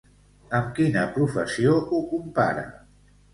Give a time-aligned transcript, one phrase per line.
[0.59, 2.65] Amb quina professió ho compara?